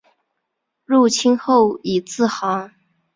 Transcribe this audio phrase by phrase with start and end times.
[0.83, 2.71] 入清后以字行。